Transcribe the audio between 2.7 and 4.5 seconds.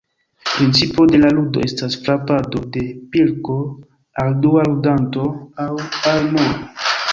de pilko al